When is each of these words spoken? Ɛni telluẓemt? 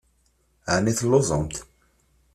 Ɛni 0.75 0.93
telluẓemt? 0.99 1.55